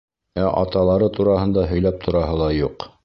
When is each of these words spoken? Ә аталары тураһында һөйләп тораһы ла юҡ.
Ә 0.43 0.45
аталары 0.61 1.09
тураһында 1.17 1.67
һөйләп 1.73 2.01
тораһы 2.07 2.41
ла 2.41 2.49
юҡ. 2.65 2.89